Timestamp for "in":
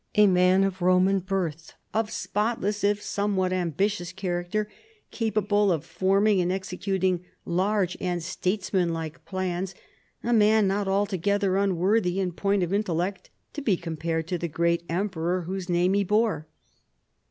12.19-12.31